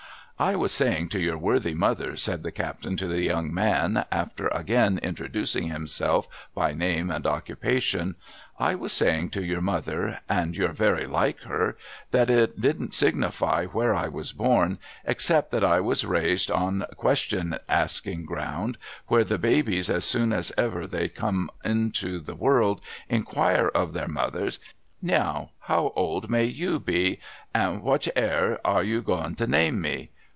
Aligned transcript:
'I 0.51 0.55
was 0.55 0.71
saying 0.71 1.09
to 1.09 1.19
your 1.21 1.37
worthy 1.37 1.75
mother,' 1.75 2.15
said 2.17 2.41
the 2.41 2.51
captain 2.51 2.97
to 2.97 3.05
the 3.07 3.21
young 3.21 3.53
man, 3.53 4.05
after 4.11 4.47
again 4.47 4.99
introducing 5.03 5.67
himself 5.67 6.27
by 6.55 6.73
name 6.73 7.11
and 7.11 7.27
occupation, 7.27 8.15
—'I 8.69 8.73
was 8.73 8.91
saying 8.91 9.29
to 9.37 9.45
your 9.45 9.61
mother 9.61 10.17
(and 10.27 10.57
you're 10.57 10.73
very 10.73 11.05
like 11.05 11.41
her) 11.41 11.77
that 12.09 12.31
it 12.31 12.59
didn't 12.59 12.95
signify 12.95 13.67
where 13.67 13.93
I 13.93 14.07
was 14.07 14.33
born, 14.33 14.79
except 15.05 15.51
that 15.51 15.63
I 15.63 15.79
was 15.79 16.07
raised 16.07 16.49
on 16.49 16.87
question 16.97 17.59
asking 17.69 18.25
ground, 18.25 18.79
where 19.09 19.23
the 19.23 19.37
babies 19.37 19.91
as 19.91 20.05
soon 20.05 20.33
as 20.33 20.51
ever 20.57 20.87
they 20.87 21.07
come 21.07 21.51
into 21.63 22.17
the 22.19 22.33
world, 22.33 22.81
inquire 23.09 23.67
of 23.75 23.93
their 23.93 24.07
mothers," 24.07 24.57
Neow, 25.03 25.51
how 25.59 25.93
old 25.95 26.31
may 26.31 26.45
you 26.45 26.79
be, 26.79 27.19
and 27.53 27.83
wa'at 27.83 28.07
air 28.15 28.59
you 28.83 28.97
a 28.97 29.01
goin' 29.03 29.35
to 29.35 29.45
name 29.45 29.79
me 29.79 30.09